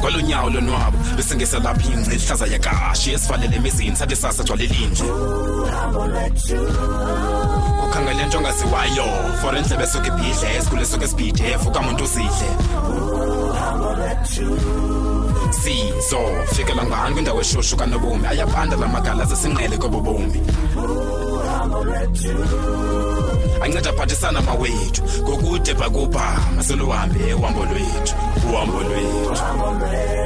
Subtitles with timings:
[0.00, 5.04] kwalonyawo lonwabo bese ngesalapha ingce ihlaza yakashi esivalele emizini sathi sasa jwalelinje
[7.86, 9.06] ukhangele nto ongaziwayo
[9.40, 12.48] for endlebe esuke ibhidle esikhule esuke esibhidef ukamuntu usidle
[15.60, 16.20] sizo
[16.54, 20.40] fikela ngani kwindawo eshushu kanobomi ayabanda la magala zesinqele kobobomi
[23.62, 28.14] ancedaphathe sanama wethu ngokude bhakubhama seluhambe uhambo lwethu
[28.50, 30.18] uhambo lwethu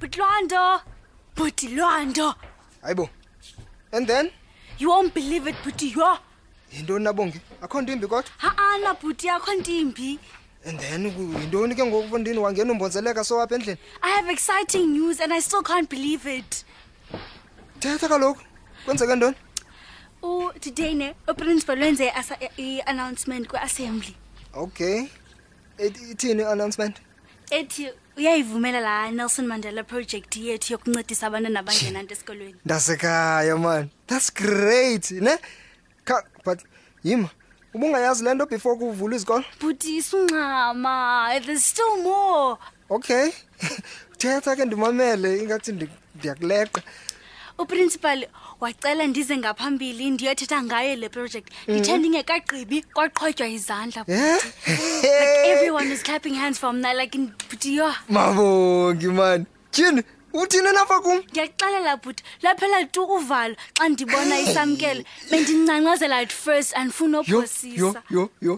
[0.00, 0.64] Butlwando
[1.36, 2.26] Butilwando
[2.82, 3.08] Hayibo
[3.92, 4.30] And then
[4.78, 6.16] You won't believe it Buti yo
[6.72, 10.18] Yintoni nabonke akho imbi kodwa Ha ana Buti akho imbi.
[10.64, 13.78] And then yintoni ke ngoku wangena umbonzeleka sowapha endlini?
[14.02, 16.64] I have exciting news and I still can't believe it.
[17.80, 18.38] Thetha kaloku.
[18.86, 19.34] Kwenzeke ntoni?
[20.22, 22.12] Oh, today ne uprincipal wenze
[22.58, 24.14] i-announcement kwi-assembly.
[24.54, 25.08] Okay.
[25.80, 26.96] Ithini announcement?
[27.50, 32.54] Ethi uyayivumela la Nelson Mandela project yethu yokuncedisa abantwana abangenanto esikolweni.
[32.64, 33.90] Ndasekhaya man.
[34.06, 35.36] That's great, ne?
[36.44, 36.58] but
[37.02, 37.30] yima
[37.74, 39.44] Ubungayazi lento before kuvula izikolo?
[39.60, 42.58] Buti isungxama, there's still more.
[42.90, 43.30] Okay.
[44.18, 45.72] Thetha ke ndimamele ingathi
[46.18, 46.82] ndiyakuleqa.
[47.58, 51.48] Uprincipal oh, wacela ndize ngaphambili ndiyothetha ngayo le project.
[51.70, 51.98] Ngithe mm-hmm.
[51.98, 54.04] ndingekagqibi kwaqhotywa izandla.
[54.06, 57.90] Like everyone is clapping hands from now like in Butiyo.
[58.08, 59.46] Mabongi man.
[59.72, 60.04] Tyini
[60.34, 67.16] uthini napha kum ndiyakuxelela bhuti laphela tu uvalo xa ndibona isamkele bendincancazela at first andifuna
[67.22, 68.54] ophosisa yo yo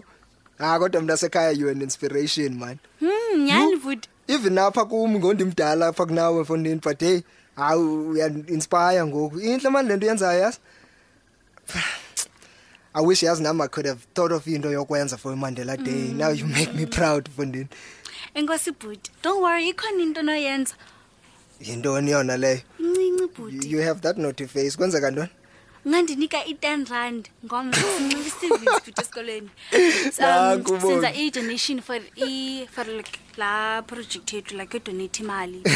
[0.59, 5.91] ha kodwa mntu asekhaya you an inspiration man hmm nyani bhuti even napha kum ngondimdala
[5.97, 7.17] pha kunawe efondini but hey
[7.55, 10.59] hawu uya-inspire ngoku intle mani le nto yenzayo yazi
[12.97, 16.15] i wish yazi nam i could have thought of into yokwenza for imandela day mm.
[16.19, 17.67] now you make me proud fondini
[18.33, 20.73] enkosi bhuti don't worry ikhona into noyenza
[21.59, 25.29] yintoni yona leyo incinci you have that noty face kwenzeka ntoni
[25.85, 29.49] ungandinika i-ten rand ngomsincinci isivings bhuti esikolweni
[30.19, 31.99] um, senza i-donation for
[32.71, 35.63] for like laa project yethu like yodonate imali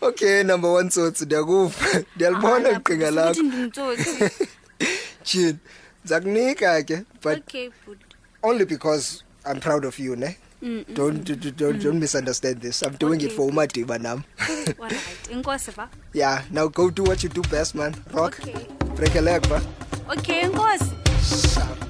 [0.00, 1.74] okay number one tsotsi ndiyakuva
[2.16, 4.16] ndiyalibona iqhinga lakho ndimtsotsi
[5.24, 5.56] jini
[6.04, 7.70] ndiza kunika ke but okay,
[8.42, 12.80] only because i'm proud of you ne Mm, don't don't don't, don't misunderstand this.
[12.82, 13.26] I'm doing okay.
[13.26, 14.24] it for Uma Dibanam.
[14.80, 15.88] Alright.
[16.14, 17.94] yeah, now go do what you do best, man.
[18.14, 18.40] Rock.
[18.40, 18.66] Okay.
[18.96, 19.60] Break a leg, man.
[20.08, 21.52] Okay, Nkos.
[21.52, 21.83] Sharp.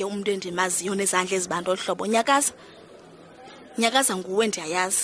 [0.00, 2.52] ke umntu endimaziyo nezandla ezibantu olu hlobo nyakaza
[3.80, 5.02] nyakaza nguwe ndiyayazi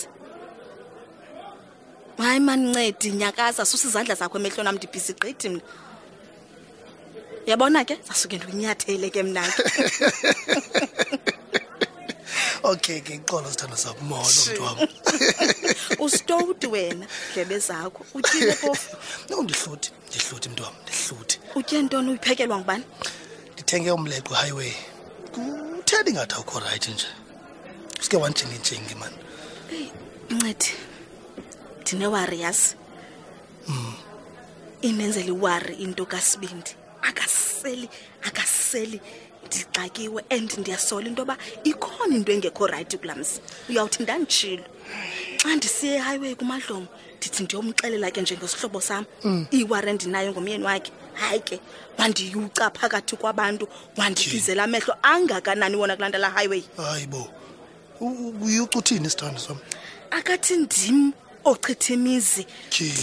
[2.17, 5.61] hayi mandincedi nyakaza susa izandla zakho emehlweni am ndibhizi gqithi mna
[7.49, 9.61] yabona ke zasuke ndiyinyathele ke mnake
[12.71, 14.77] okay ke ixolo sithanda sakumolo mntu wam
[16.05, 18.97] ustowuti wena ndlebe zakho utyile pofu
[19.29, 22.85] no ndihluthi ndihluthi mntu wam ndihluthi utye ntoni uyiphekelwa ngubani
[23.53, 24.73] ndithenge umleqo highway
[25.45, 27.07] utheli ingathi awukho rayithi nje
[28.01, 29.15] uske wandijingijingi mani
[29.71, 29.91] eyi
[30.29, 30.69] ncedi
[31.81, 32.75] ndinewari yasi
[33.67, 33.93] um mm.
[34.81, 36.71] indenzela iwari into kasibindi
[37.01, 37.89] akaseli
[38.23, 39.01] akaseli
[39.45, 44.63] ndixakiwe and ndiyasola into yoba ikhona into engekho rayithi kulamsi uyawuthi ndanditshilo
[45.41, 46.87] xa ndisiye ehighway kumadlomo
[47.17, 49.45] ndithi ndiyomxelela ke njengesihlobo sam mm.
[49.51, 51.59] iwari endinayo ngomyeni wakhe hayi ke
[51.97, 53.67] wandiyuca phakathi kwabantu
[53.97, 57.27] wandibizela amehlo angakanani wona kulanda la highway hayi bo
[58.01, 59.57] uyuca uthini isithando sam
[60.11, 61.11] akathi ndim
[61.45, 62.45] ochitha imizi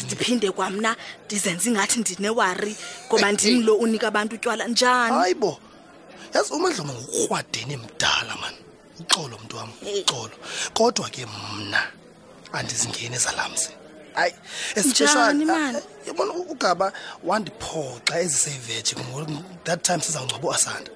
[0.06, 0.96] ndiphinde kwamna
[1.26, 2.76] ndizenze ingathi ndinewari
[3.08, 5.58] ngoba ndim lo unika abantu utywala njani hayi bo
[6.34, 8.56] yazi umadloma ngukrwadeni mdala mani
[9.00, 9.70] uxolo mntu wam
[10.00, 10.36] uxolo
[10.74, 11.80] kodwa ke mna
[12.52, 13.70] andizingeni ezalamzi
[14.18, 14.32] hayi
[14.78, 15.80] especiallyabona
[16.18, 16.86] ah, eh, ugaba
[17.28, 18.92] wandiphoxa ezisevege
[19.66, 20.90] that time sizawungcwaba uasanda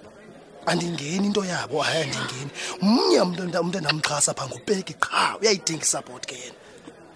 [0.67, 2.51] andingeni into yabo hayi andingeni
[2.93, 3.41] mnye umntu
[3.79, 6.59] endamxhasa phaa ngupeki qha uyayidinga isupport ke yena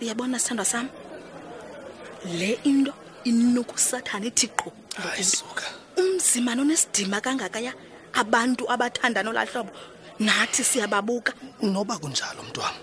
[0.01, 0.87] uyabona sithandwa sam
[2.39, 2.93] le into
[3.31, 4.69] inokusathana ithi qo
[5.13, 5.65] ayisuka
[6.01, 7.73] umzima nonesidima kangakaya
[8.21, 9.71] abantu abathandana olaa hlobo
[10.27, 11.33] nathi siyababuka
[11.75, 12.75] noba kunjalo mntwam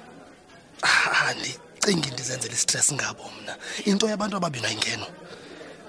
[0.88, 3.56] ah, andi ah, ndingacingi ndizenzela istress ngabo mna
[3.86, 5.06] into yabantu ababini ayingeno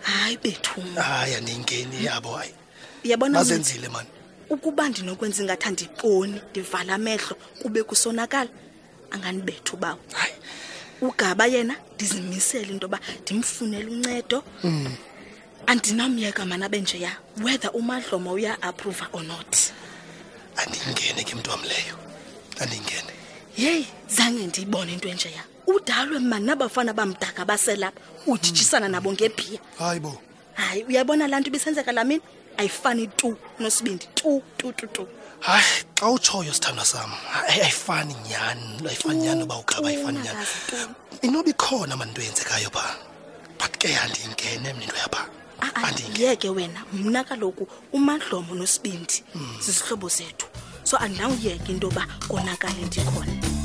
[0.02, 2.54] hayi bethu hayi andiyingeni yabo hayi
[3.04, 4.08] yabonabazenzile mani
[4.50, 8.50] ukuba ndinokwenza ingathi andiponi ndivala amehlo kube kusonakala
[9.10, 10.34] anganibethu bawo hayi
[11.00, 14.94] ugaba yena ndizimisele into yoba ndimfunele uncedo mm.
[15.66, 19.56] andinamyeka mani abe nje ya whether umadlomo uyaaprova or not
[20.56, 21.96] andiyingene ke mntu wam leyo
[22.60, 23.12] andiyingene
[23.56, 23.86] yeyi
[24.16, 25.44] zange ndiyibone into enjeya
[25.74, 28.92] udalwe mani abafana bamdaka baselapha utshisana hmm.
[28.92, 30.12] nabo ngebhiya hayi bo
[30.54, 32.22] hayi uyabona laa nto ibisenzeka laa mini
[32.56, 35.06] ayifani tu nosibindi tu tu tu tu
[35.40, 37.10] hayi xa utshoyo sithandwa sam
[37.48, 40.46] ayifani nyhani ayifani nyhani uba ukhaba ayifani nyhani
[41.22, 42.94] inoba ikhona manto eyenzekayo phaa
[43.58, 45.26] but ke andiyingene mna into yapha
[45.74, 49.24] andiyeke wena mna kaloku umadlomo nosibindi
[49.64, 50.16] zizihlobo hmm.
[50.16, 50.46] zethu
[50.84, 53.59] so andinawuyeke into yoba konakale ndikhona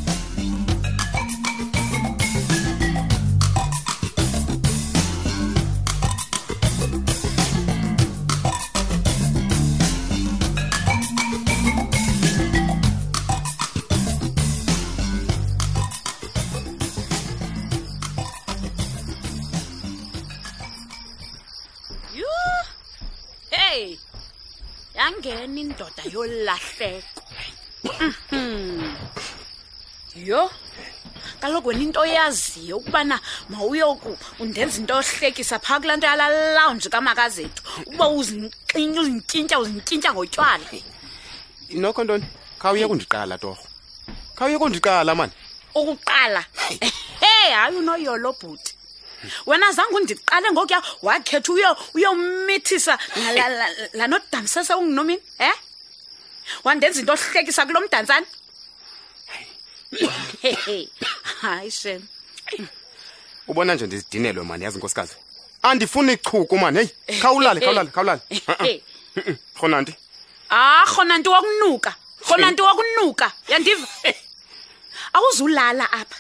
[25.06, 27.22] yangena indoda yolahleko
[28.32, 28.94] mhm.
[30.16, 30.50] yho
[31.40, 33.20] kaloku wena into oyaziyo ukubana
[33.50, 40.14] mawuyoku undenza into ohlekisa phaa kula nto yalalawu nje kamakazi ethu ukuba uzinxinye uzintyintya uzintyintya
[40.14, 40.66] ngotywala
[41.70, 42.26] noko ntoni
[42.60, 43.62] khawuye kundiqala torho
[44.36, 45.34] khawuye kundiqala mani
[45.76, 46.42] ukuqala
[47.22, 48.75] he hayi unoyolo bhuti
[49.46, 52.94] wena zange undiqale ngokuya wakhetha uyomithisa
[53.94, 55.52] la nodamsese unginomini e
[56.64, 58.26] wandenza into ohlekisa kulo mdantsane
[61.42, 62.02] hayi shen
[63.48, 65.16] ubona nje ndizidinelwe mani yazi nkosikazi
[65.64, 68.22] andifuni ichuku mani heyi khawulale khawulale khawulale
[69.62, 69.94] rhonanti
[70.50, 71.96] ah rhonanti wakunuka
[72.30, 73.88] rhonanti wakunuka yandiva
[75.14, 76.16] awuzulala apha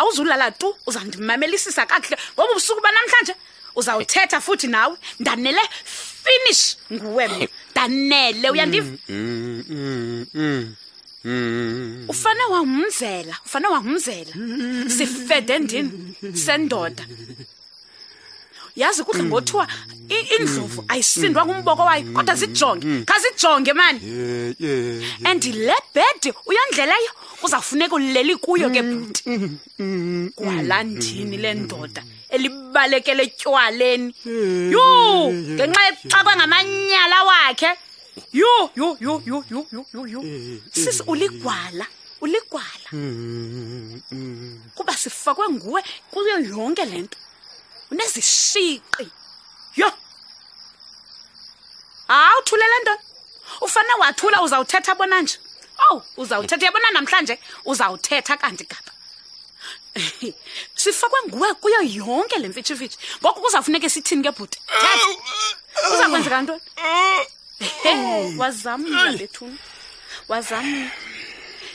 [0.00, 3.34] awuzulala tu uzandimamelisisa kakuhle ngoba ubusuku banamhlanje
[3.76, 5.62] uzawuthetha futhi nawe ndanele
[6.24, 6.62] finish
[6.92, 9.64] nguwe mna ndanele uyandiva mm,
[10.34, 10.76] mm,
[11.24, 14.32] mm, ufane wangumzela ufane wangumzela
[14.96, 15.90] sifede ndini
[16.44, 17.04] sendoda
[18.76, 19.66] yazi kudla ngothiwa
[20.38, 23.04] indlovu ayisindwa kumboko wayo mm, kodwa zijonge mm, mm.
[23.04, 23.98] khazijonge mani
[25.24, 27.12] and le bhede uyondleleyo
[27.44, 34.14] uzawufuneka uleli kuyo ke bhuti kwalandini le ndoda elibalekele etywaleni
[34.72, 37.70] yhu ngenxa yexakwe ngamanyala wakhe
[38.32, 41.86] yhu yhu yhu yhu yhu yhu yhu yhu sisi uligwala
[42.20, 42.88] uligwala
[44.74, 45.80] kuba sifakwe nguwe
[46.10, 47.18] kuyo yonke le nto
[47.90, 49.06] unezishiqi
[49.76, 49.90] yho
[52.14, 53.00] hawu thulele ntoni
[53.60, 55.38] ufane wathula uzawuthetha bona nje
[55.90, 57.34] owu oh, uzawuthetha uyabona namhlanje
[57.64, 58.92] uzawuthetha kanti gaba
[60.80, 65.08] sifakwe nguwe kuyo yonke le mfitshifitshi ngoku kuzawufuneka sithini ke bhuti thetha
[65.92, 66.62] uza kwenzeka ntoni
[68.40, 69.58] wazamlalethuna
[70.28, 70.90] wazamla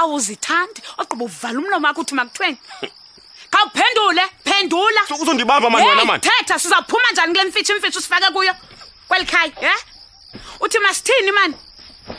[0.00, 2.58] awuzithandi ogqiba uvala umlom akho uthi makuthweni
[3.52, 8.54] khawuphendule phendula uzondibamba manwanamanthetha sizawuphuma njani kule mfitshi imfitshi usifake kuyo
[9.08, 9.80] kweli khaya yeah?
[10.60, 11.54] uthi masithini mani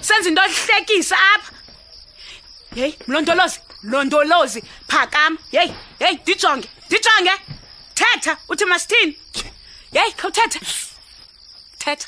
[0.01, 1.51] senza into ohlekisa apha
[2.75, 3.59] yeyi mlondolozi
[3.91, 7.31] londolozi phakama yeyi yeyi ndijonge ndijonge
[7.97, 9.13] thetha uthi masithini
[9.95, 10.59] yeyi khawuthetha
[11.81, 12.07] thetha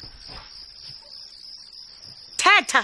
[2.37, 2.81] thetha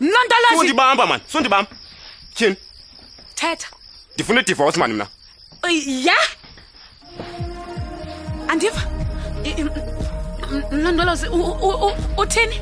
[0.00, 1.70] mlondolozindibamba mani sundibamba
[2.34, 2.56] tyhini
[3.34, 3.68] thetha
[4.14, 5.06] ndifuna idivorce mani mna
[6.08, 6.18] ya
[8.48, 8.97] andiva yeah
[10.72, 11.26] mlondolozi
[12.16, 12.56] uthini